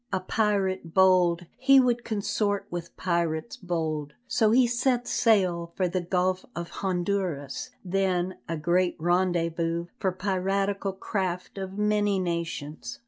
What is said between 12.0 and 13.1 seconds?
nations.